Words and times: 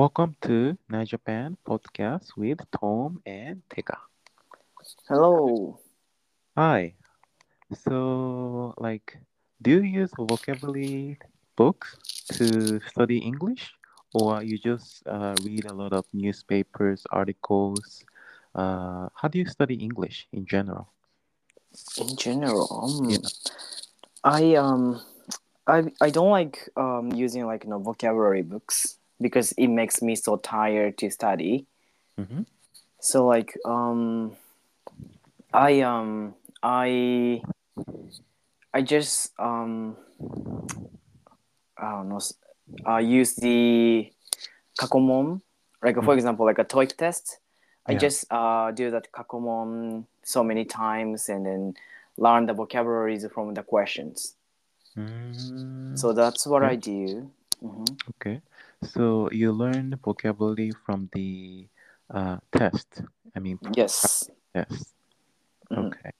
Welcome 0.00 0.34
to 0.48 0.78
Japan 1.04 1.58
podcast 1.68 2.32
with 2.34 2.56
Tom 2.72 3.20
and 3.26 3.60
Tega. 3.68 4.00
Hello. 5.06 5.78
Hi. 6.56 6.94
So, 7.84 8.72
like, 8.78 9.20
do 9.60 9.72
you 9.72 10.00
use 10.00 10.10
vocabulary 10.16 11.18
books 11.54 12.00
to 12.32 12.80
study 12.88 13.18
English, 13.18 13.76
or 14.14 14.42
you 14.42 14.56
just 14.56 15.06
uh, 15.06 15.36
read 15.44 15.66
a 15.66 15.74
lot 15.74 15.92
of 15.92 16.06
newspapers, 16.14 17.04
articles? 17.12 18.02
Uh, 18.54 19.12
how 19.12 19.28
do 19.28 19.36
you 19.36 19.44
study 19.44 19.74
English 19.74 20.26
in 20.32 20.46
general? 20.46 20.88
In 22.00 22.16
general, 22.16 22.72
um, 22.72 23.04
Yeah. 23.04 23.28
I 24.24 24.54
um, 24.56 25.04
I 25.66 25.92
I 26.00 26.08
don't 26.08 26.32
like 26.32 26.72
um 26.80 27.12
using 27.12 27.44
like 27.44 27.64
you 27.64 27.70
know 27.76 27.84
vocabulary 27.84 28.40
books 28.40 28.96
because 29.20 29.52
it 29.52 29.68
makes 29.68 30.02
me 30.02 30.16
so 30.16 30.36
tired 30.36 30.98
to 30.98 31.10
study. 31.10 31.66
Mm-hmm. 32.18 32.42
So 33.00 33.26
like 33.26 33.56
um, 33.64 34.36
I 35.52 35.80
um 35.80 36.34
I 36.62 37.42
I 38.74 38.82
just 38.82 39.32
um 39.38 39.96
I 41.78 41.90
don't 41.90 42.08
know 42.08 42.20
uh 42.86 42.98
use 42.98 43.34
the 43.36 44.12
kakomon 44.78 45.40
like 45.82 45.96
for 45.96 46.14
Mm. 46.14 46.16
example 46.16 46.46
like 46.46 46.58
a 46.58 46.64
TOEIC 46.64 46.96
test. 46.96 47.38
I 47.86 47.92
Yeah. 47.92 47.98
just 47.98 48.24
uh 48.30 48.70
do 48.70 48.90
that 48.90 49.10
kakomon 49.12 50.04
so 50.22 50.44
many 50.44 50.64
times 50.64 51.28
and 51.28 51.46
then 51.46 51.74
learn 52.16 52.46
the 52.46 52.52
vocabularies 52.52 53.26
from 53.32 53.54
the 53.54 53.62
questions. 53.62 54.36
Mm, 54.96 55.96
So 55.98 56.12
that's 56.12 56.46
what. 56.46 56.62
I 56.62 56.76
do. 56.76 57.30
hmm 57.60 57.84
okay. 58.10 58.40
So 58.82 59.28
you 59.30 59.52
learn 59.52 59.98
vocabulary 60.02 60.72
from 60.84 61.08
the 61.12 61.68
uh, 62.08 62.38
test. 62.52 63.02
I 63.36 63.38
mean, 63.38 63.58
Yes. 63.76 64.28
test. 64.54 64.94
Mhm. 65.70 65.86
Okay. 65.92 66.10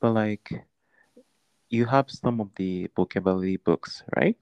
But 0.00 0.12
like, 0.12 0.64
you 1.68 1.84
have 1.86 2.10
some 2.10 2.40
of 2.40 2.54
the 2.56 2.88
vocabulary 2.94 3.56
books, 3.56 4.02
right? 4.16 4.38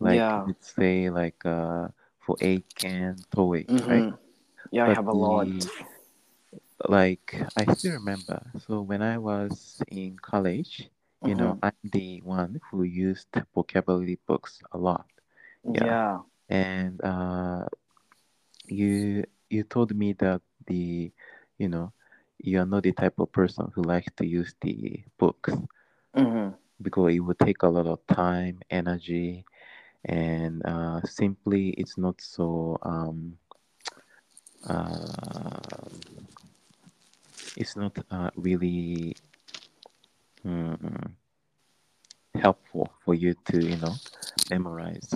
Like, 0.00 0.20
Yeah. 0.20 0.44
let's 0.46 0.74
say, 0.74 1.08
like, 1.10 1.40
uh, 1.46 1.88
for 2.20 2.36
Eiken, 2.40 3.18
TOEIC, 3.30 3.68
right? 3.88 4.04
Mhm. 4.04 4.18
Yeah, 4.70 4.84
I 4.86 4.94
have 4.94 5.08
a 5.08 5.12
lot. 5.12 5.46
the 5.46 5.70
like, 6.88 7.34
I 7.56 7.64
still 7.74 7.94
remember. 7.94 8.42
So 8.66 8.82
when 8.82 9.00
I 9.02 9.18
was 9.18 9.80
in 9.88 10.18
college, 10.18 10.90
you 11.24 11.34
know, 11.34 11.54
Mhm. 11.54 11.72
I'm 11.72 11.90
the 11.90 12.20
one 12.22 12.60
who 12.70 12.82
used 12.82 13.28
vocabulary 13.54 14.18
books 14.26 14.60
a 14.72 14.78
lot. 14.78 15.06
yeah. 15.64 15.84
Yeah. 15.84 16.20
And 16.48 17.00
uh, 17.02 17.66
you 18.68 19.24
you 19.50 19.62
told 19.64 19.94
me 19.94 20.12
that 20.14 20.40
the, 20.66 21.12
you 21.58 21.68
know, 21.68 21.92
you 22.38 22.58
are 22.60 22.66
not 22.66 22.82
the 22.84 22.92
type 22.92 23.18
of 23.18 23.32
person 23.32 23.70
who 23.74 23.82
likes 23.82 24.08
to 24.16 24.26
use 24.26 24.54
the 24.60 25.02
books 25.18 25.54
hmm 26.14 26.48
because 26.80 27.14
it 27.14 27.20
would 27.20 27.38
take 27.38 27.62
a 27.62 27.68
lot 27.68 27.86
of 27.86 27.98
time, 28.06 28.60
energy, 28.70 29.44
and 30.04 30.62
uh, 30.64 31.00
simply 31.04 31.70
it's 31.70 31.96
not 31.98 32.20
so 32.20 32.78
um, 32.82 33.38
uh, 34.68 35.88
it's 37.56 37.76
not 37.76 37.96
uh, 38.10 38.30
really 38.36 39.14
mm, 40.44 41.14
helpful 42.34 42.88
for 43.04 43.14
you 43.14 43.34
to 43.44 43.58
you 43.60 43.76
know 43.76 43.94
memorize 44.50 45.14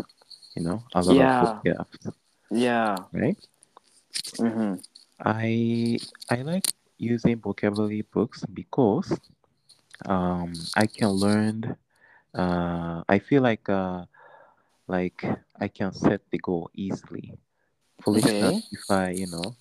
you 0.58 0.64
know 0.64 0.82
a 0.94 1.02
lot 1.02 1.18
Yeah. 1.18 1.38
of 1.40 1.56
vocabs, 1.62 2.12
Yeah. 2.50 3.04
right? 3.12 3.38
hmm 4.38 4.74
I 5.20 6.00
I 6.30 6.42
like 6.42 6.72
using 6.98 7.41
vocabulary 7.41 8.02
books 8.02 8.44
because 8.46 9.20
um, 10.06 10.68
I 10.76 10.86
can 10.86 11.10
learn. 11.10 11.76
Uh, 12.34 13.02
I 13.08 13.18
feel 13.18 13.42
like 13.42 13.68
uh, 13.68 14.06
like 14.88 15.24
I 15.60 15.68
can 15.68 15.92
set 15.94 16.22
the 16.30 16.38
goal 16.38 16.70
easily. 16.74 17.34
For 18.02 18.18
instance, 18.18 18.56
Okay. 18.56 18.68
if 18.72 18.91
I 18.91 19.10
you 19.10 19.26
know 19.26 19.56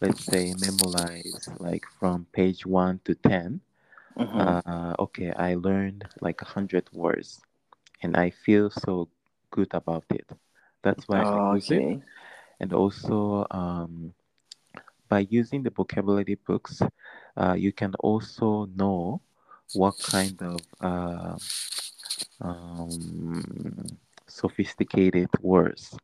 let's 0.00 0.24
say 0.24 0.54
memorize 0.54 1.48
like 1.58 1.84
from 1.98 2.26
page 2.32 2.66
one 2.66 3.00
to 3.04 3.14
ten, 3.14 3.60
hmm 4.16 4.54
uh, 4.66 4.94
okay, 4.98 5.32
I 5.32 5.54
learned 5.54 6.08
like 6.20 6.42
a 6.42 6.46
hundred 6.46 6.88
words, 6.92 7.40
and 8.02 8.16
I 8.16 8.30
feel 8.30 8.70
so 8.70 9.08
good 9.52 9.74
about 9.74 10.06
it. 10.10 10.28
That's 10.82 11.08
why 11.08 11.22
I 11.30 11.38
use 11.52 11.70
it, 11.70 11.84
and 12.60 12.72
also 12.72 13.46
um, 13.50 14.14
by 15.08 15.20
using 15.30 15.62
the 15.62 15.70
vocabulary 15.70 16.36
books, 16.46 16.82
uh, 17.36 17.54
you 17.54 17.72
can 17.72 17.94
also 18.00 18.66
know 18.76 19.22
what 19.72 20.02
kind 20.02 20.40
of 20.42 20.64
uh, 20.80 21.36
um, 22.40 23.98
sophisticated 24.26 25.30
words. 25.42 25.98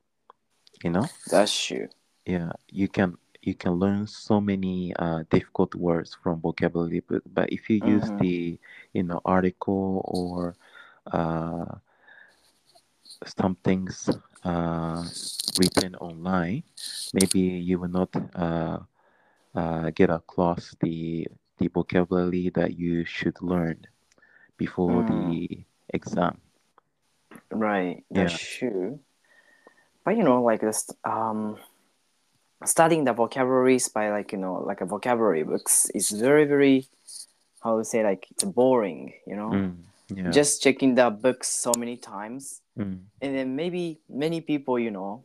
You 0.85 0.91
know, 0.91 1.11
That's 1.31 1.67
true. 1.67 1.89
yeah, 2.27 2.53
you 2.71 2.89
can 2.89 3.17
you 3.43 3.55
can 3.55 3.73
learn 3.75 4.07
so 4.07 4.41
many 4.41 4.95
uh, 4.99 5.25
difficult 5.31 5.75
words 5.75 6.17
from 6.23 6.41
vocabulary 6.41 7.01
book. 7.01 7.23
But 7.33 7.51
if 7.53 7.71
you 7.71 7.77
use 7.77 8.13
Mhm. 8.13 8.19
the 8.19 8.59
you 8.93 9.05
know 9.05 9.21
article 9.25 10.03
or 10.07 10.57
uh, 11.13 11.77
some 13.25 13.57
things 13.65 14.09
uh, 14.45 15.05
written 15.59 15.95
online, 15.97 16.63
maybe 17.13 17.41
you 17.41 17.79
will 17.79 17.89
not 17.89 18.11
uh, 18.35 18.79
uh, 19.55 19.91
get 19.91 20.11
across 20.11 20.75
the 20.81 21.27
the 21.59 21.69
vocabulary 21.69 22.51
that 22.55 22.79
you 22.79 23.05
should 23.05 23.35
learn 23.43 23.83
before 24.57 25.03
Mm. 25.03 25.09
the 25.11 25.65
exam. 25.91 26.39
Right. 27.51 28.05
Yeah. 28.11 28.23
That's 28.25 28.39
true. 28.39 29.01
But 30.05 30.17
you 30.17 30.23
know, 30.23 30.43
like 30.43 30.61
this, 30.61 30.89
um, 31.05 31.59
studying 32.65 33.05
the 33.05 33.13
vocabularies 33.13 33.89
by 33.89 34.11
like 34.11 34.33
you 34.33 34.39
know, 34.39 34.63
like 34.63 34.81
a 34.81 34.87
vocabulary 34.87 35.43
books 35.43 35.91
is 35.95 36.11
very, 36.11 36.45
very, 36.45 36.87
how 37.63 37.79
to 37.79 37.85
say, 37.85 38.05
like 38.05 38.27
it's 38.31 38.45
boring. 38.45 39.15
You 39.27 39.37
know, 39.37 39.51
Mm, 39.51 39.75
yeah. 40.15 40.33
just 40.33 40.63
checking 40.63 40.95
the 40.95 41.11
books 41.11 41.49
so 41.49 41.75
many 41.75 41.97
times, 41.97 42.63
Mm, 42.79 43.09
and 43.21 43.35
then 43.37 43.57
maybe 43.57 44.01
many 44.09 44.41
people, 44.41 44.79
you 44.79 44.91
know, 44.91 45.25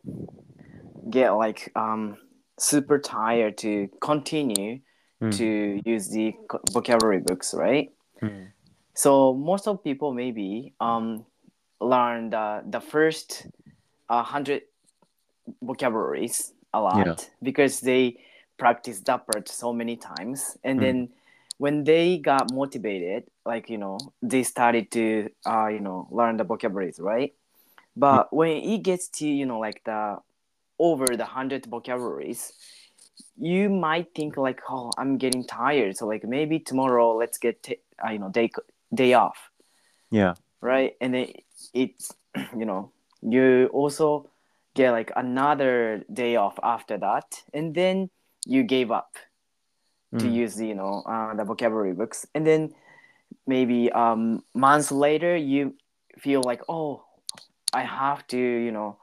get 1.10 1.30
like 1.30 1.70
um 1.76 2.16
super 2.58 2.98
tired 2.98 3.58
to 3.58 3.88
continue 4.00 4.80
mm, 5.20 5.30
to 5.30 5.80
use 5.84 6.08
the 6.10 6.34
vocabulary 6.72 7.20
books, 7.20 7.54
right? 7.54 7.90
mm, 8.22 8.52
So 8.94 9.34
most 9.34 9.66
of 9.68 9.82
people 9.82 10.12
maybe 10.14 10.74
um 10.80 11.26
learn 11.80 12.30
the 12.30 12.62
the 12.66 12.80
first 12.80 13.46
uh, 14.08 14.22
hundred 14.22 14.62
vocabularies 15.62 16.52
a 16.72 16.80
lot 16.80 17.06
Yeah. 17.06 17.16
because 17.42 17.80
they 17.80 18.18
practice 18.58 19.00
that 19.00 19.26
part 19.26 19.48
so 19.48 19.72
many 19.72 19.96
times, 19.96 20.56
and 20.64 20.78
Mm. 20.78 20.82
then 20.82 21.08
when 21.58 21.84
they 21.84 22.18
got 22.18 22.52
motivated, 22.52 23.24
like 23.44 23.70
you 23.70 23.78
know, 23.78 23.98
they 24.22 24.42
started 24.42 24.90
to 24.92 25.30
uh 25.46 25.68
you 25.68 25.80
know 25.80 26.08
learn 26.10 26.36
the 26.36 26.44
vocabularies, 26.44 26.98
right? 26.98 27.34
But 27.96 28.32
when 28.32 28.50
it 28.56 28.82
gets 28.82 29.08
to 29.20 29.26
you 29.26 29.46
know 29.46 29.58
like 29.58 29.82
the 29.84 30.18
over 30.78 31.06
the 31.16 31.24
hundred 31.24 31.66
vocabularies, 31.66 32.52
you 33.36 33.70
might 33.70 34.14
think 34.14 34.36
like, 34.36 34.60
oh, 34.68 34.90
I'm 34.98 35.18
getting 35.18 35.44
tired, 35.44 35.96
so 35.96 36.06
like 36.06 36.24
maybe 36.24 36.58
tomorrow 36.58 37.16
let's 37.16 37.38
get 37.38 37.62
t- 37.62 37.80
uh, 38.04 38.10
you 38.10 38.18
know 38.18 38.30
day 38.30 38.50
day 38.92 39.14
off. 39.14 39.50
Yeah. 40.10 40.34
right? 40.60 40.94
And 41.00 41.14
then 41.14 41.32
it's 41.72 42.12
you 42.56 42.64
know 42.64 42.92
you 43.22 43.68
also 43.72 44.30
get 44.74 44.90
like 44.90 45.12
another 45.16 46.04
day 46.12 46.36
off 46.36 46.58
after 46.62 46.98
that. 46.98 47.42
And 47.52 47.74
then 47.74 48.10
you 48.46 48.62
gave 48.62 48.90
up 48.90 49.16
to 50.18 50.26
Mm, 50.26 50.34
use 50.34 50.60
you 50.60 50.74
know 50.74 51.02
uh, 51.06 51.34
the 51.34 51.44
vocabulary 51.44 51.92
books. 51.92 52.26
And 52.34 52.46
then 52.46 52.74
maybe 53.46 53.90
um 53.92 54.42
months 54.54 54.90
later 54.92 55.36
you 55.36 55.74
feel 56.18 56.40
like 56.42 56.62
oh 56.68 57.04
i 57.74 57.82
have 57.82 58.24
to 58.28 58.38
you 58.38 58.70
know 58.70 58.96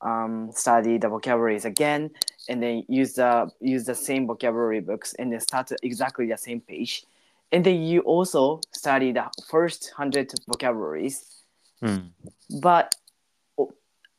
um, 0.00 0.50
study 0.52 0.98
the 0.98 1.08
vocabularies 1.08 1.64
again 1.64 2.10
and 2.48 2.62
then 2.62 2.84
use 2.88 3.14
the 3.14 3.50
use 3.60 3.84
the 3.84 3.94
same 3.94 4.26
vocabulary 4.26 4.80
books 4.80 5.14
and 5.14 5.32
then 5.32 5.40
start 5.40 5.70
exactly 5.82 6.26
the 6.26 6.36
same 6.36 6.60
page. 6.60 7.04
And 7.50 7.64
then 7.64 7.82
you 7.82 8.00
also 8.00 8.60
study 8.72 9.12
the 9.12 9.26
first 9.48 9.92
100 9.96 10.32
vocabularies. 10.46 11.42
Mm, 11.82 12.10
but 12.60 12.94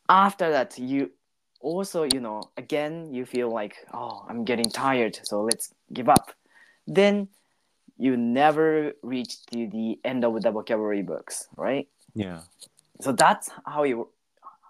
after 0.07 0.49
that 0.49 0.77
you 0.77 1.11
also 1.59 2.03
you 2.03 2.19
know 2.19 2.41
again 2.57 3.13
you 3.13 3.25
feel 3.25 3.49
like 3.49 3.75
oh 3.93 4.25
i'm 4.29 4.43
getting 4.43 4.69
tired 4.69 5.19
so 5.23 5.41
let's 5.41 5.73
give 5.93 6.07
up 6.09 6.31
then 6.87 7.27
you 7.97 8.15
never 8.15 8.93
reach 9.03 9.45
to 9.47 9.67
the 9.67 9.99
end 10.03 10.23
of 10.23 10.41
the 10.41 10.51
vocabulary 10.51 11.01
books 11.03 11.47
right 11.57 11.87
yeah. 12.15 12.39
so 13.01 13.11
that's 13.11 13.49
how 13.65 13.83
it 13.83 13.97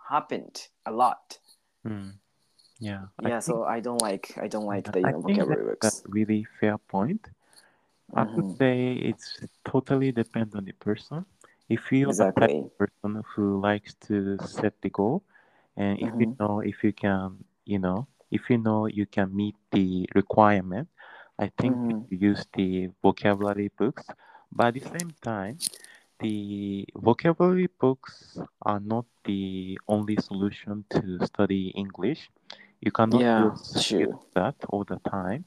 happened 0.10 0.68
a 0.86 0.92
lot 0.92 1.38
Mm. 1.86 2.14
Yeah. 2.80 3.06
I 3.20 3.30
Yeah, 3.30 3.40
think, 3.40 3.46
so 3.46 3.64
I 3.64 3.80
don't 3.80 4.02
like 4.02 4.38
I 4.42 4.48
don't 4.48 4.66
like 4.66 4.92
the 4.92 5.00
you 5.00 5.06
I 5.08 5.12
know 5.12 5.22
think 5.22 5.38
vocabulary 5.38 5.64
that's 5.82 5.82
books. 5.82 6.04
a 6.06 6.10
really 6.10 6.46
fair 6.60 6.78
point. 6.78 7.28
I 8.16 8.24
would 8.24 8.46
hmm 8.46 8.52
say 8.58 8.94
it's 8.94 9.40
totally 9.64 10.12
depend 10.12 10.56
on 10.56 10.66
the 10.66 10.74
person. 10.74 11.26
If 11.70 11.92
you 11.92 12.10
are 12.10 12.14
type 12.16 12.36
Exactly. 12.42 12.60
of 12.60 12.78
person 12.78 13.24
who 13.36 13.60
likes 13.62 13.94
to 14.08 14.38
set 14.40 14.74
the 14.82 14.90
goal, 14.90 15.24
and 15.80 16.00
if 16.00 16.12
you 16.20 16.28
hmm 16.28 16.40
know 16.40 16.62
if 16.62 16.84
you 16.84 16.94
can, 16.94 17.46
you 17.66 17.80
know, 17.80 18.08
if 18.32 18.50
you 18.50 18.58
know 18.58 18.88
you 18.88 19.06
can 19.08 19.36
meet 19.36 19.56
the 19.72 20.08
requirement, 20.16 20.90
I 21.40 21.52
think 21.60 21.82
hmm 21.84 22.06
you 22.10 22.18
use 22.30 22.46
the 22.54 22.90
vocabulary 23.04 23.70
books. 23.78 24.06
But 24.52 24.68
at 24.70 24.74
the 24.76 24.90
same 24.96 25.16
time, 25.24 25.60
the 26.20 26.86
vocabulary 26.96 27.68
books 27.80 28.38
are 28.64 28.80
not 28.80 29.06
the 29.26 29.80
only 29.88 30.18
solution 30.18 30.86
to 30.92 31.20
study 31.26 31.70
English. 31.76 32.30
You 32.82 32.92
cannot 32.92 33.28
Yeah, 33.30 33.56
sure. 33.80 34.20
that 34.36 34.56
all 34.70 34.84
the 34.86 35.00
time 35.10 35.46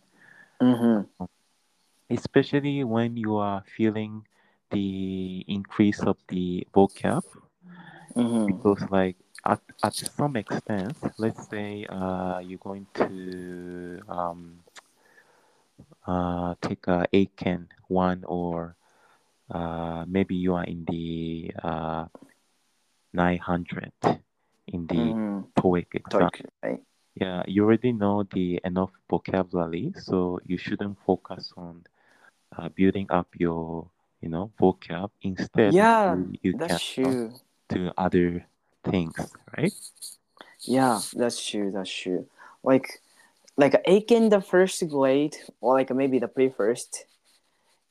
hmm 0.61 1.03
especially 2.11 2.85
when 2.85 3.17
you 3.17 3.37
are 3.37 3.63
feeling 3.77 4.27
the 4.71 5.45
increase 5.49 6.03
of 6.03 6.17
the 6.29 6.67
vocab 6.75 7.25
hmm 8.15 8.47
because 8.47 8.81
like 8.91 9.17
at, 9.45 9.61
at 9.83 9.95
some 9.97 10.37
extent 10.37 10.97
let's 11.19 11.49
say 11.49 11.85
uh, 11.89 12.39
you're 12.39 12.59
going 12.59 12.87
to 12.95 14.01
um, 14.09 14.61
uh, 16.07 16.55
take 16.61 16.87
a 16.89 17.07
Eiken 17.13 17.67
one 17.89 18.25
or 18.27 18.77
uh, 19.51 20.05
maybe 20.09 20.35
you 20.35 20.55
are 20.55 20.65
in 20.65 20.85
the 20.89 21.53
uh, 21.63 22.07
900 23.13 23.93
in 24.69 24.87
the 24.87 25.15
hmm 25.15 25.41
TOEIC 25.57 25.87
exam 25.95 26.31
right? 26.63 26.81
yeah 27.15 27.43
you 27.47 27.65
already 27.65 27.93
know 27.93 28.23
the 28.33 28.61
enough 28.65 28.91
vocabulary 29.11 29.93
so 29.97 30.39
you 30.47 30.57
shouldn't 30.59 30.97
focus 31.07 31.53
on 31.57 31.85
uh, 32.57 32.69
building 32.71 33.07
up 33.11 33.29
your 33.39 33.89
you 34.21 34.29
know 34.29 34.51
vocab 34.61 35.11
instead 35.23 35.75
Yeah, 35.75 36.17
maybe 36.17 36.39
you 36.43 36.55
that's 36.55 36.67
can 36.67 36.81
you 37.03 37.15
true. 37.15 37.35
do 37.69 37.91
other 37.97 38.45
things 38.85 39.15
right 39.57 39.73
Yeah, 40.65 41.01
that's 41.15 41.45
true. 41.45 41.71
That's 41.71 41.91
true. 41.91 42.27
Like 42.63 43.01
like 43.57 43.83
Eiken 43.85 44.31
the 44.31 44.41
first 44.41 44.87
grade 44.89 45.37
or 45.61 45.75
like 45.75 45.91
maybe 45.91 46.19
the 46.19 46.29
pre 46.29 46.49
first 46.51 47.05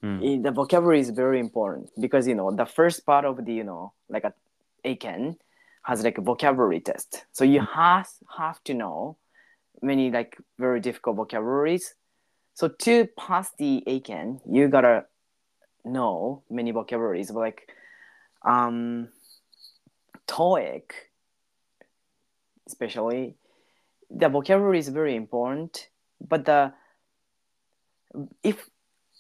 mm. 0.03 0.43
the 0.43 0.51
vocabulary 0.51 0.99
is 0.99 1.09
very 1.09 1.39
important 1.39 1.91
because 1.99 2.27
you 2.27 2.35
know 2.35 2.51
the 2.51 2.65
first 2.65 3.05
part 3.05 3.25
of 3.25 3.45
the 3.45 3.53
you 3.53 3.63
know 3.63 3.93
like 4.09 4.23
a 4.23 4.33
Eiken 4.85 5.37
has 5.83 6.03
like 6.03 6.17
a 6.17 6.21
vocabulary 6.21 6.79
test, 6.79 7.25
so 7.31 7.43
you 7.43 7.61
have 7.61 8.07
have 8.37 8.63
to 8.63 8.73
know 8.73 9.17
many 9.81 10.11
like 10.11 10.37
very 10.57 10.79
difficult 10.79 11.17
vocabularies. 11.17 11.95
So 12.53 12.67
to 12.67 13.07
pass 13.17 13.51
the 13.57 13.83
Eiken, 13.87 14.39
you 14.49 14.67
gotta 14.67 15.05
know 15.83 16.43
many 16.49 16.71
vocabularies. 16.71 17.31
But 17.31 17.39
like 17.39 17.69
um, 18.43 19.09
TOEIC, 20.31 20.91
especially 22.67 23.35
the 24.09 24.29
vocabulary 24.29 24.79
is 24.79 24.87
very 24.87 25.15
important. 25.15 25.89
But 26.21 26.45
the 26.45 26.73
if 28.43 28.69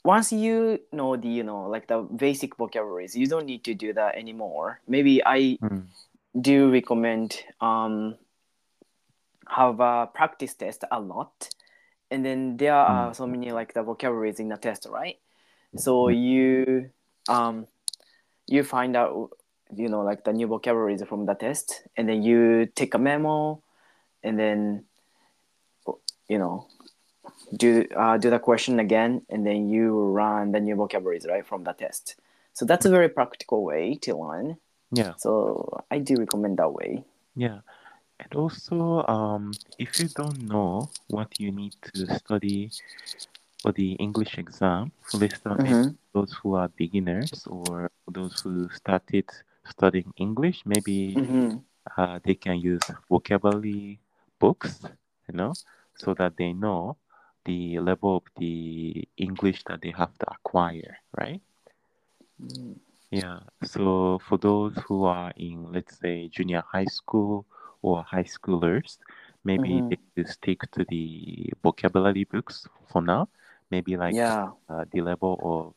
once 0.03 0.31
you 0.31 0.79
know 0.91 1.15
the 1.15 1.27
you 1.27 1.43
know 1.43 1.67
like 1.69 1.87
the 1.87 2.01
basic 2.01 2.57
vocabularies 2.57 3.15
you 3.15 3.27
don't 3.27 3.45
need 3.45 3.63
to 3.63 3.73
do 3.73 3.93
that 3.93 4.15
anymore 4.17 4.81
maybe 4.87 5.21
i 5.25 5.57
Mm. 5.61 5.87
do 6.41 6.71
recommend 6.71 7.39
um 7.61 8.15
have 9.47 9.79
a 9.79 10.07
practice 10.13 10.55
test 10.55 10.83
a 10.91 10.99
lot 10.99 11.49
and 12.09 12.25
then 12.25 12.57
there 12.57 12.73
are 12.73 13.11
Mm. 13.11 13.15
so 13.15 13.27
many 13.27 13.51
like 13.51 13.73
the 13.73 13.83
vocabularies 13.83 14.39
in 14.39 14.49
the 14.49 14.57
test 14.57 14.87
right 14.89 15.19
so 15.77 16.09
you 16.09 16.89
um 17.29 17.67
you 18.47 18.63
find 18.63 18.97
out 18.97 19.29
you 19.75 19.89
know 19.89 20.01
like 20.01 20.23
the 20.23 20.33
new 20.33 20.47
vocabularies 20.47 21.03
from 21.03 21.25
the 21.25 21.33
test 21.33 21.83
and 21.95 22.07
then 22.09 22.23
you 22.23 22.65
take 22.65 22.93
a 22.93 22.97
memo 22.97 23.61
and 24.23 24.39
then 24.39 24.83
you 26.27 26.37
know 26.37 26.67
do 27.55 27.85
uh, 27.95 28.17
do 28.17 28.29
the 28.29 28.39
question 28.39 28.79
again 28.79 29.21
and 29.29 29.45
then 29.45 29.69
you 29.69 29.91
run 29.91 30.51
the 30.51 30.59
new 30.59 30.75
vocabularies 30.75 31.25
right 31.27 31.45
from 31.45 31.63
the 31.63 31.73
test. 31.73 32.15
So 32.53 32.65
that's 32.65 32.85
a 32.85 32.89
very 32.89 33.09
practical 33.09 33.63
way 33.63 33.95
to 34.01 34.17
learn. 34.17 34.57
Yeah. 34.91 35.13
So 35.17 35.83
i 35.89 35.99
do 35.99 36.15
recommend 36.15 36.57
that 36.57 36.71
way. 36.71 37.03
Yeah. 37.35 37.59
And 38.19 38.35
also 38.35 39.03
um 39.07 39.53
if 39.79 39.99
you 39.99 40.07
don't 40.07 40.41
know 40.43 40.89
what 41.07 41.39
you 41.39 41.51
need 41.51 41.75
to 41.93 42.13
study 42.15 42.71
for 43.61 43.71
the 43.71 43.91
english 43.93 44.39
exam 44.39 44.91
for 45.03 45.23
instance 45.23 45.61
mm-hmm. 45.61 45.89
those 46.13 46.33
who 46.33 46.55
are 46.55 46.67
beginners 46.69 47.45
or 47.45 47.91
those 48.07 48.41
who 48.41 48.67
started 48.73 49.25
studying 49.71 50.11
english 50.17 50.63
maybe 50.65 50.97
Mm-hmm. 51.15 51.57
uh, 51.97 52.19
they 52.23 52.35
can 52.35 52.57
use 52.59 52.89
vocabulary 53.09 53.99
books, 54.39 54.85
you 55.27 55.35
know, 55.35 55.57
so 55.95 56.13
that 56.13 56.37
they 56.37 56.53
know 56.53 56.97
the 57.45 57.79
level 57.79 58.17
of 58.17 58.23
the 58.37 59.07
English 59.17 59.63
that 59.65 59.81
they 59.81 59.91
have 59.91 60.13
to 60.19 60.25
acquire, 60.31 60.97
right? 61.17 61.41
Yeah. 63.11 63.39
So 63.63 64.19
for 64.27 64.37
those 64.37 64.77
who 64.87 65.03
are 65.05 65.31
in, 65.37 65.71
let's 65.71 65.97
say, 65.99 66.27
junior 66.27 66.63
high 66.71 66.85
school 66.87 67.45
or 67.81 68.03
high 68.03 68.23
schoolers, 68.23 68.97
maybe 69.43 69.81
Mhm. 69.81 69.89
they 69.89 69.97
could 70.15 70.27
stick 70.29 70.69
to 70.71 70.85
the 70.85 71.51
vocabulary 71.63 72.23
books 72.25 72.67
for 72.91 73.01
now. 73.01 73.29
Maybe 73.69 73.97
like 73.97 74.19
yeah 74.19 74.51
uh, 74.69 74.85
the 74.91 75.01
level 75.01 75.39
of 75.43 75.73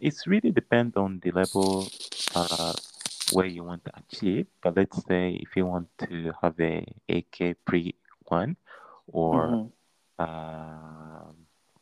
it's 0.00 0.26
really 0.26 0.50
depend 0.52 0.96
on 0.96 1.20
the 1.22 1.30
level 1.32 1.92
uh, 2.34 2.72
where 3.30 3.46
you 3.46 3.64
want 3.64 3.84
to 3.84 3.92
achieve. 3.98 4.46
But 4.62 4.76
let's 4.76 5.04
say 5.04 5.34
if 5.42 5.56
you 5.56 5.66
want 5.66 5.88
to 6.08 6.32
have 6.42 6.58
a 6.60 6.84
Eiken 7.08 7.54
pre 7.64 7.94
one 8.24 8.56
or 9.08 9.58
Mhm. 9.58 9.72
uh, 10.18 11.32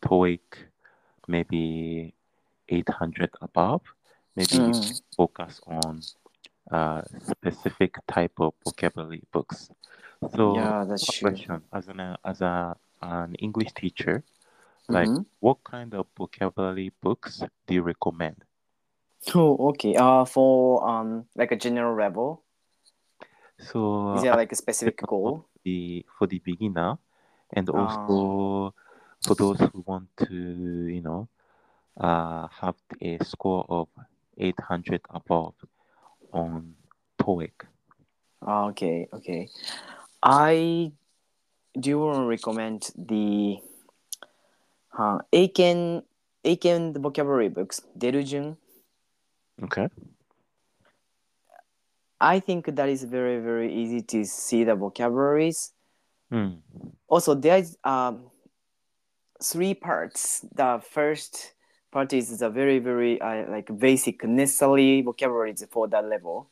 TOEIC 0.03 0.41
maybe 1.29 2.15
800 2.69 3.31
above, 3.41 3.83
maybe 4.37 4.57
you 4.57 4.73
Mhm. 4.73 5.01
focus 5.17 5.61
on 5.67 6.01
uh, 6.71 7.03
specific 7.21 7.95
type 8.07 8.33
of 8.41 8.55
vocabulary 8.65 9.23
books. 9.33 9.71
So, 10.35 10.55
yeah 10.55 10.85
that's 10.85 11.11
true 11.13 11.31
question 11.31 11.63
as 11.73 11.89
an 11.89 12.01
as 12.25 12.41
a 12.41 12.77
an 13.03 13.35
English 13.37 13.73
teacher, 13.75 14.23
like 14.91 15.11
Mhm. 15.11 15.25
what 15.41 15.63
kind 15.65 15.95
of 15.95 16.07
vocabulary 16.17 16.91
books 17.03 17.43
do 17.67 17.75
you 17.75 17.83
recommend? 17.83 18.45
Oh 19.35 19.57
okay 19.73 19.95
uh 19.97 20.25
for 20.25 20.85
um 20.87 21.25
like 21.35 21.53
a 21.53 21.57
general 21.57 21.97
level 21.97 22.43
So 23.59 24.15
is 24.17 24.23
there 24.23 24.37
like 24.37 24.53
a 24.53 24.57
specific 24.57 25.01
uh, 25.03 25.07
goal 25.07 25.49
the 25.65 26.05
for 26.19 26.27
the 26.27 26.39
beginner 26.45 26.99
and 27.53 27.71
Ah. 27.71 27.73
also 27.73 28.75
for 29.25 29.35
those 29.35 29.59
who 29.61 29.83
want 29.87 30.09
to 30.29 30.35
you 30.35 31.01
know 31.01 31.29
uh, 31.97 32.49
have 32.61 32.77
a 33.01 33.19
score 33.25 33.65
of 33.69 33.89
800 34.37 35.01
above 35.11 35.55
on 36.33 36.75
TOEIC. 37.19 37.55
Ah, 38.43 38.67
okay 38.69 39.09
okay 39.15 39.49
i 40.23 40.91
do 41.79 42.11
recommend 42.29 42.91
the 42.99 43.57
uh, 44.99 45.19
Eiken 45.33 46.03
Eiken 46.45 46.93
the 46.93 47.01
vocabulary 47.01 47.49
books 47.49 47.81
Derujun 47.97 48.57
Okay. 49.63 49.89
I 52.21 52.41
think 52.41 52.75
that 52.75 52.89
is 52.89 53.05
very 53.05 53.39
very 53.39 53.73
easy 53.75 54.03
to 54.03 54.25
see 54.25 54.65
the 54.65 54.75
vocabularies. 54.75 55.73
Mm. 56.33 56.61
Also, 57.09 57.35
there's 57.35 57.77
um, 57.85 58.31
three 59.43 59.75
parts. 59.75 60.45
The 60.55 60.81
first 60.91 61.55
part 61.93 62.13
is 62.13 62.39
the 62.39 62.51
very 62.51 62.79
very 62.79 63.21
uh, 63.21 63.51
like 63.51 63.69
basic 63.79 64.25
necessary 64.25 65.03
vocabularies 65.03 65.65
for 65.71 65.87
that 65.89 66.07
level, 66.07 66.51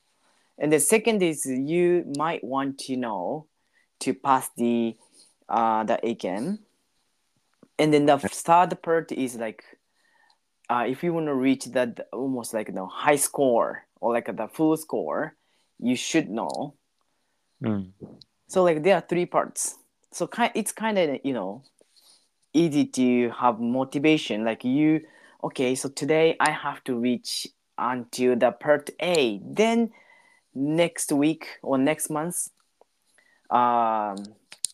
and 0.59 0.73
the 0.73 0.81
second 0.81 1.23
is 1.23 1.47
you 1.47 2.05
might 2.17 2.45
want 2.45 2.79
to 2.81 2.97
know 2.97 3.47
to 4.01 4.15
pass 4.15 4.51
the 4.57 4.97
uh, 5.49 5.85
the 5.85 5.99
Eiken, 6.05 6.59
and 7.79 7.95
then 7.95 8.07
the 8.07 8.19
third 8.19 8.83
part 8.83 9.11
is 9.11 9.37
like 9.37 9.65
uh, 10.69 10.85
if 10.87 11.03
you 11.03 11.13
want 11.13 11.27
to 11.27 11.35
reach 11.35 11.67
that 11.67 12.09
almost 12.13 12.55
like 12.55 12.69
you 12.69 12.75
know, 12.75 12.87
high 12.87 13.17
score 13.17 13.87
or 14.01 14.13
like 14.13 14.35
the 14.35 14.49
full 14.49 14.77
score, 14.77 15.35
you 15.79 15.97
should 15.97 16.31
know. 16.31 16.75
Mm. 17.63 17.91
So 18.49 18.63
like 18.63 18.83
there 18.83 18.97
are 18.97 19.01
three 19.01 19.27
parts. 19.27 19.77
So 20.13 20.27
kind 20.27 20.53
it's 20.55 20.73
kind 20.73 20.99
of 20.99 21.21
you 21.25 21.33
know 21.33 21.63
easy 22.53 22.85
to 22.85 23.31
have 23.31 23.61
motivation. 23.61 24.45
Like 24.45 24.65
you, 24.65 25.01
okay, 25.43 25.75
so 25.75 25.89
today 25.89 26.37
I 26.39 26.51
have 26.51 26.85
to 26.85 26.95
reach 26.95 27.47
until 27.79 28.37
the 28.37 28.53
part 28.53 28.91
A. 29.01 29.41
Then 29.45 29.91
next 30.55 31.13
week 31.13 31.59
or 31.63 31.79
next 31.79 32.11
month, 32.11 32.49
um, 33.51 34.17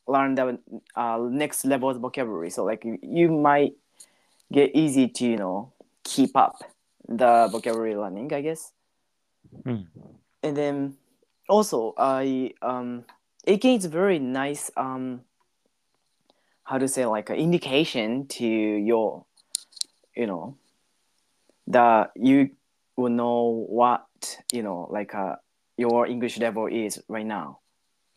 learn 0.07 0.35
the 0.35 0.59
uh, 0.97 1.19
next 1.31 1.65
level 1.65 1.91
of 1.91 1.99
vocabulary. 1.99 2.51
So 2.51 2.65
like 2.65 2.85
you, 2.85 2.99
you 3.03 3.31
might 3.31 3.75
get 4.51 4.75
easy 4.75 5.09
to 5.09 5.25
you 5.25 5.37
know 5.37 5.73
keep 6.09 6.37
up 6.37 6.57
the 7.09 7.49
vocabulary 7.53 7.97
learning, 7.97 8.33
I 8.33 8.41
guess. 8.41 8.73
Mm. 9.65 9.87
And 10.43 10.57
then 10.57 10.97
also 11.49 11.95
I 11.97 12.53
um 12.63 13.05
is 13.47 13.87
very 13.87 14.19
nice 14.19 14.71
um 14.77 15.23
how 16.65 16.79
to 16.79 16.89
say 16.89 17.07
like 17.07 17.31
an 17.31 17.37
indication 17.37 18.27
to 18.29 18.45
your 18.47 19.25
you 20.15 20.27
know 20.27 20.57
that 21.67 22.11
you 22.17 22.51
will 22.97 23.11
know 23.11 23.65
what 23.69 24.05
you 24.53 24.63
know 24.63 24.89
like 24.91 25.15
uh, 25.15 25.37
your 25.77 26.07
English 26.07 26.39
level 26.39 26.67
is 26.67 27.01
right 27.09 27.27
now, 27.27 27.61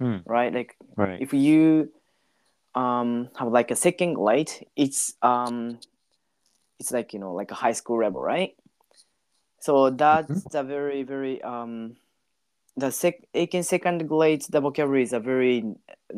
Mm. 0.01 0.23
right? 0.25 0.53
Like 0.53 0.75
Right. 0.97 1.21
if 1.21 1.33
you 1.33 1.91
um 2.73 3.29
have 3.37 3.51
like 3.51 3.71
a 3.71 3.75
second 3.75 4.15
grade, 4.15 4.51
it's 4.75 5.13
um 5.21 5.79
it's 6.81 6.91
like 6.91 7.13
you 7.13 7.19
know 7.19 7.33
like 7.33 7.51
a 7.51 7.55
high 7.55 7.71
school 7.71 7.99
level, 7.99 8.21
right? 8.21 8.57
So 9.59 9.91
that's 9.91 10.43
the 10.51 10.63
very 10.63 11.03
very 11.03 11.41
um 11.43 11.95
the 12.75 12.91
sec 12.91 13.21
Eiken 13.35 13.63
second 13.63 14.07
grade 14.09 14.43
the 14.49 14.59
vocabulary 14.59 15.03
is 15.03 15.13
a 15.13 15.19
very 15.19 15.63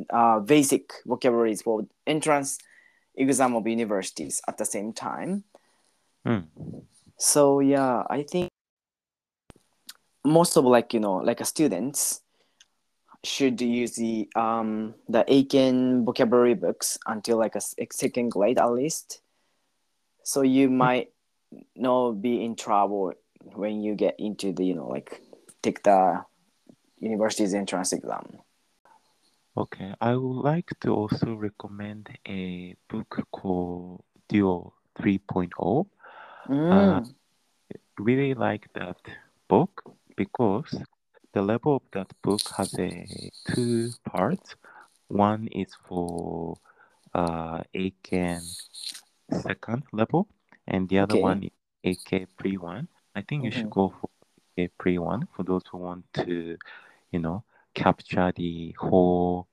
uh, 0.09 0.39
basic 0.39 0.93
vocabularies 1.05 1.61
for 1.61 1.85
entrance 2.07 2.57
exam 3.15 3.55
of 3.55 3.67
universities 3.67 4.41
at 4.47 4.57
the 4.57 4.65
same 4.65 4.93
time. 4.93 5.43
Mm. 6.25 6.47
So 7.17 7.59
yeah, 7.59 8.03
I 8.09 8.23
think 8.23 8.49
most 10.23 10.55
of 10.55 10.63
like 10.63 10.93
you 10.93 11.01
know 11.01 11.15
like 11.17 11.41
a 11.41 11.45
students 11.45 12.21
should 13.25 13.59
use 13.59 13.95
the 13.95 14.29
um 14.35 14.95
the 15.09 15.25
Eiken 15.27 16.05
vocabulary 16.05 16.55
books 16.55 16.97
until 17.07 17.37
like 17.37 17.55
a 17.55 17.61
second 17.91 18.29
grade 18.29 18.57
at 18.57 18.71
least. 18.71 19.22
So 20.23 20.41
you 20.41 20.69
might 20.69 21.11
not 21.75 22.21
be 22.21 22.43
in 22.43 22.55
trouble 22.55 23.13
when 23.55 23.81
you 23.81 23.95
get 23.95 24.15
into 24.17 24.53
the 24.53 24.65
you 24.65 24.75
know 24.75 24.87
like 24.87 25.21
take 25.61 25.83
the 25.83 26.23
university's 26.99 27.53
entrance 27.53 27.93
exam. 27.93 28.39
Okay. 29.55 29.93
I 30.01 30.15
would 30.15 30.41
like 30.41 30.71
to 30.81 30.89
also 30.89 31.35
recommend 31.35 32.09
a 32.27 32.75
book 32.89 33.27
called 33.31 34.03
Duo 34.27 34.73
3.0. 34.97 35.85
Mm. 36.49 37.13
Really 37.99 38.33
like 38.33 38.67
that 38.73 38.97
book 39.47 39.95
because 40.15 40.73
the 41.33 41.41
level 41.41 41.75
of 41.75 41.83
that 41.91 42.11
book 42.23 42.41
has 42.57 42.73
a 42.79 43.05
two 43.53 43.91
parts. 44.05 44.55
One 45.07 45.47
is 45.51 45.75
for 45.87 46.57
uh, 47.13 47.61
Eiken 47.75 48.41
second 49.31 49.83
level, 49.91 50.27
and 50.67 50.89
the 50.89 50.99
other 50.99 51.15
Okay. 51.15 51.21
one 51.21 51.43
is 51.83 51.97
Eiken 52.05 52.27
pre 52.37 52.57
one. 52.57 52.87
I 53.15 53.21
think 53.21 53.43
you 53.43 53.51
should 53.51 53.69
go 53.69 53.89
for 53.99 54.09
Eiken 54.57 54.69
pre 54.77 54.97
one 54.97 55.27
for 55.35 55.43
those 55.43 55.63
who 55.71 55.77
want 55.77 56.05
to, 56.25 56.57
you 57.11 57.19
know, 57.19 57.43
capture 57.73 58.31
the 58.35 58.75
whole 58.79 59.47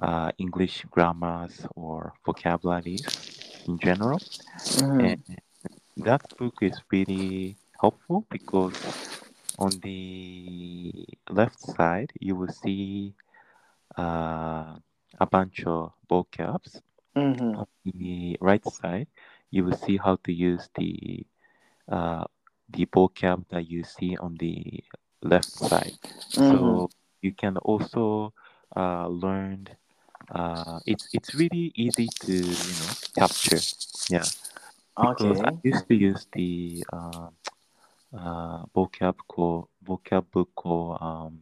uh, 0.00 0.30
English 0.38 0.84
grammars 0.90 1.66
or 1.74 2.14
vocabularies 2.24 3.06
in 3.66 3.78
general. 3.78 4.22
Mhm. 4.76 5.00
And 5.00 5.22
that 5.96 6.22
book 6.38 6.54
is 6.62 6.80
really 6.90 7.56
helpful 7.80 8.26
because 8.30 8.74
on 9.58 9.80
the 9.82 11.06
left 11.30 11.60
side 11.60 12.12
you 12.20 12.34
will 12.36 12.48
see 12.48 13.14
uh, 13.98 14.76
a 15.20 15.26
bunch 15.30 15.64
of 15.66 15.92
vocabs. 16.10 16.80
Mhm. 17.16 17.56
On 17.56 17.66
the 17.84 18.36
right 18.40 18.64
side, 18.68 19.08
you 19.50 19.64
will 19.64 19.76
see 19.76 19.96
how 19.96 20.16
to 20.24 20.32
use 20.32 20.68
the 20.74 21.26
uh, 21.88 22.24
the 22.68 22.84
vocab 22.86 23.48
that 23.48 23.68
you 23.70 23.84
see 23.84 24.16
on 24.16 24.36
the 24.36 24.84
left 25.22 25.50
side. 25.50 25.96
Mhm. 26.36 26.50
So 26.50 26.90
you 27.22 27.32
can 27.32 27.56
also 27.58 28.34
uh, 28.76 29.08
learn. 29.08 29.68
Uh, 30.28 30.80
it's 30.86 31.08
it's 31.14 31.34
really 31.34 31.72
easy 31.74 32.08
to 32.20 32.32
you 32.32 32.74
know 32.80 32.92
capture. 33.16 33.60
Yeah, 34.10 34.26
because 34.96 35.40
I 35.40 35.52
used 35.62 35.88
to 35.88 35.94
use 35.94 36.26
the 36.32 36.84
um, 36.92 37.30
uh, 38.12 38.66
vocab 38.74 39.16
called 39.28 39.68
vocab 39.84 40.30
book 40.30 40.50
called 40.54 40.98
um, 41.00 41.40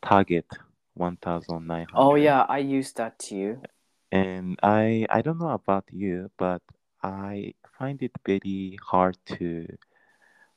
Target 0.00 0.46
one 0.94 1.16
thousand 1.16 1.66
nine 1.66 1.86
hundred. 1.86 2.00
Oh 2.00 2.14
yeah, 2.14 2.46
I 2.48 2.58
used 2.58 2.96
that 2.96 3.18
too. 3.18 3.60
And 4.12 4.58
I 4.62 5.06
I 5.10 5.22
don't 5.22 5.38
know 5.38 5.50
about 5.50 5.84
you, 5.92 6.30
but 6.38 6.62
I 7.02 7.54
find 7.78 8.02
it 8.02 8.12
very 8.26 8.78
hard 8.82 9.16
to 9.38 9.66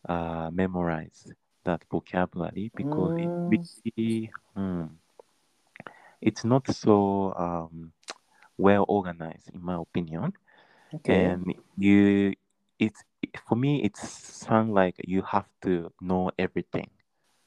uh, 0.07 0.49
memorize 0.51 1.31
that 1.63 1.83
vocabulary 1.91 2.71
because 2.75 3.13
Mm. 3.47 3.63
really 3.85 4.31
hmm, 4.55 4.85
it's 6.21 6.43
not 6.43 6.67
so 6.69 7.33
um, 7.37 7.91
well 8.57 8.85
organized 8.87 9.49
in 9.53 9.63
my 9.63 9.75
opinion. 9.75 10.33
Okay. 10.93 11.35
And 11.35 11.53
you 11.77 12.33
it's 12.79 13.03
for 13.47 13.55
me 13.55 13.83
it 13.83 13.95
sounds 13.97 14.71
like 14.71 14.95
you 15.05 15.21
have 15.23 15.47
to 15.63 15.91
know 16.01 16.31
everything. 16.37 16.89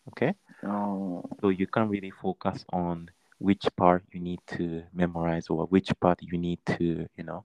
Okay? 0.08 0.34
Oh. 0.64 1.22
So 1.40 1.48
you 1.48 1.66
can't 1.66 1.90
really 1.90 2.10
focus 2.10 2.64
on 2.72 3.10
which 3.38 3.66
part 3.76 4.02
you 4.12 4.20
need 4.20 4.40
to 4.46 4.82
memorize 4.92 5.48
or 5.48 5.66
which 5.66 5.92
part 6.00 6.18
you 6.22 6.38
need 6.38 6.58
to, 6.66 7.06
you 7.16 7.24
know, 7.24 7.44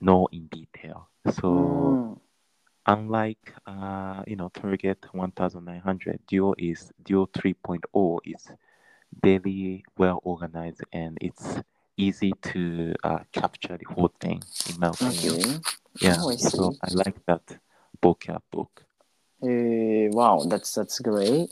know 0.00 0.28
in 0.32 0.46
detail. 0.46 1.08
So 1.26 1.42
Mm. 1.42 2.20
unlike 2.86 3.54
uh, 3.66 4.22
you 4.26 4.36
know, 4.36 4.48
Target 4.48 5.06
1900, 5.12 6.20
Duo 6.26 6.54
is 6.58 6.92
Duo 7.02 7.26
3.0 7.26 8.18
is 8.24 8.50
very 9.22 9.84
well 9.96 10.20
organized 10.24 10.82
and 10.92 11.16
it's 11.20 11.60
easy 11.96 12.32
to 12.42 12.94
uh, 13.04 13.20
capture 13.32 13.78
the 13.78 13.86
whole 13.94 14.12
thing 14.20 14.42
in 14.68 14.80
my 14.80 14.88
opinion. 14.88 15.34
Okay. 15.34 15.58
Yeah. 16.00 16.20
Oh, 16.20 16.30
I 16.30 16.36
so. 16.36 16.76
I 16.82 16.88
like 16.92 17.24
that 17.26 17.58
vocab 18.02 18.40
book. 18.50 18.84
Uh, 19.42 20.08
wow, 20.10 20.42
that's 20.48 20.72
that's 20.74 20.98
great. 20.98 21.50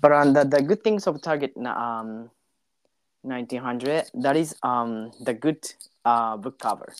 But 0.00 0.12
on 0.12 0.32
the, 0.32 0.44
the 0.44 0.62
good 0.62 0.82
things 0.82 1.06
of 1.06 1.20
Target 1.20 1.52
um, 1.56 2.30
1900 3.22 4.10
that 4.14 4.36
is 4.36 4.54
um 4.62 5.10
the 5.20 5.34
good 5.34 5.58
uh 6.04 6.36
book 6.36 6.58
cover, 6.58 6.94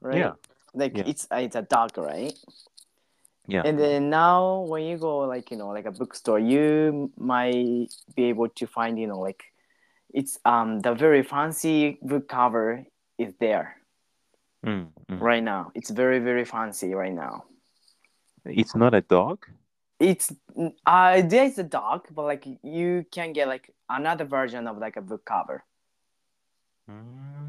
right? 0.00 0.18
Yeah. 0.18 0.32
Like 0.74 0.96
Yeah. 0.96 1.04
it's 1.06 1.26
uh, 1.30 1.36
it's 1.36 1.56
a 1.56 1.62
dark, 1.62 1.96
right? 1.96 2.34
Yeah. 3.46 3.62
And 3.64 3.78
then 3.78 4.10
now 4.10 4.60
when 4.62 4.84
you 4.84 4.96
go 4.98 5.18
like 5.20 5.50
you 5.50 5.56
know 5.56 5.68
like 5.68 5.86
a 5.86 5.92
bookstore, 5.92 6.38
you 6.38 7.10
might 7.16 7.88
be 8.14 8.24
able 8.24 8.48
to 8.48 8.66
find 8.66 8.98
you 8.98 9.06
know 9.06 9.20
like 9.20 9.44
it's 10.12 10.38
um 10.44 10.80
the 10.80 10.94
very 10.94 11.22
fancy 11.22 11.98
book 12.02 12.28
cover 12.28 12.84
is 13.18 13.32
there 13.40 13.76
Mm, 14.64 14.88
mm. 15.10 15.20
right 15.20 15.42
now. 15.42 15.70
It's 15.74 15.90
very 15.90 16.18
very 16.18 16.44
fancy 16.44 16.94
right 16.94 17.12
now. 17.12 17.44
It's 18.44 18.74
not 18.74 18.94
a 18.94 19.00
dog. 19.00 19.46
It's 20.04 20.32
uh 20.86 21.22
there's 21.22 21.58
a 21.58 21.62
dog 21.64 22.06
but 22.14 22.24
like 22.24 22.46
you 22.62 23.04
can 23.10 23.32
get 23.32 23.48
like 23.48 23.72
another 23.88 24.24
version 24.24 24.66
of 24.68 24.78
like 24.78 24.96
a 24.96 25.02
book 25.02 25.24
cover 25.24 25.64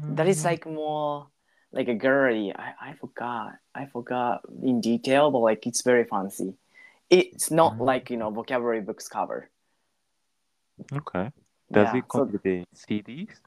that 0.08 0.26
is 0.26 0.44
like 0.44 0.66
more 0.66 1.28
like 1.72 1.88
a 1.88 1.94
girly 1.94 2.54
I, 2.54 2.72
I 2.90 2.92
forgot 2.94 3.52
i 3.74 3.86
forgot 3.86 4.42
in 4.62 4.80
detail 4.80 5.30
but 5.30 5.40
like 5.40 5.66
it's 5.66 5.82
very 5.82 6.04
fancy 6.04 6.54
it's 7.10 7.50
not 7.50 7.78
Mm. 7.78 7.80
like 7.80 8.10
you 8.10 8.16
know 8.16 8.30
vocabulary 8.30 8.80
books 8.80 9.08
cover 9.08 9.50
Okay. 10.92 11.30
Does 11.72 11.88
yeah 11.88 11.94
it 11.94 12.08
come 12.08 12.24
so 12.24 12.32
with 12.32 12.42
the 12.42 12.64
CDs? 12.74 13.40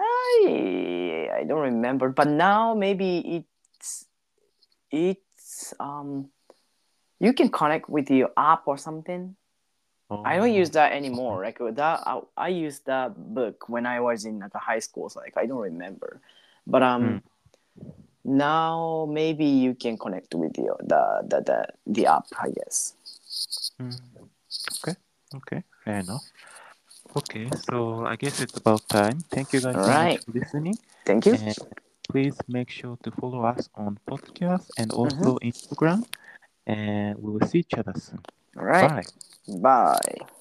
I, 0.00 1.28
I 1.40 1.44
don't 1.44 1.60
remember 1.60 2.08
but 2.10 2.28
now 2.28 2.74
maybe 2.74 3.44
it's 3.78 4.06
it's 4.90 5.74
um 5.80 6.30
you 7.20 7.32
can 7.32 7.48
connect 7.48 7.88
with 7.88 8.10
your 8.10 8.30
app 8.36 8.66
or 8.66 8.76
something 8.78 9.36
I 10.10 10.36
don't 10.36 10.52
use 10.52 10.70
Oh. 10.70 10.78
that 10.78 10.92
anymore. 10.92 11.42
Like 11.42 11.58
that, 11.58 12.06
I, 12.06 12.20
I 12.36 12.48
used 12.48 12.86
that 12.86 13.34
book 13.34 13.68
when 13.68 13.86
I 13.86 14.00
was 14.00 14.24
in 14.24 14.38
like 14.38 14.54
high 14.54 14.78
school. 14.78 15.08
So 15.10 15.18
like 15.20 15.34
I 15.36 15.46
don't 15.46 15.58
remember, 15.58 16.20
but 16.66 16.82
um, 16.82 17.22
now 18.24 19.08
maybe 19.10 19.44
you 19.44 19.74
can 19.74 19.98
connect 19.98 20.34
with 20.34 20.56
your 20.58 20.76
the 20.78 21.26
the 21.26 21.40
the, 21.40 21.66
the 21.86 22.06
app. 22.06 22.26
I 22.38 22.50
guess. 22.50 22.94
Mm. 23.80 23.98
Okay. 24.78 24.96
Okay. 25.34 25.62
Fair 25.84 25.98
enough. 25.98 26.22
Okay. 27.16 27.50
So 27.68 28.06
I 28.06 28.14
guess 28.14 28.40
it's 28.40 28.56
about 28.56 28.88
time. 28.88 29.18
Thank 29.30 29.52
you 29.52 29.60
guys 29.60 29.74
for 29.74 30.32
listening. 30.32 30.78
Thank 31.04 31.26
you. 31.26 31.34
And 31.34 31.58
please 32.08 32.38
make 32.46 32.70
sure 32.70 32.96
to 33.02 33.10
follow 33.10 33.42
us 33.42 33.68
on 33.74 33.98
podcast 34.06 34.70
and 34.78 34.92
also 34.92 35.38
Instagram. 35.42 36.06
And 36.66 37.16
we 37.18 37.32
will 37.32 37.46
see 37.46 37.60
each 37.60 37.74
other 37.74 37.94
soon. 37.96 38.20
All 38.58 38.64
right. 38.64 39.06
Bye. 39.48 39.54
Bye. 39.58 40.26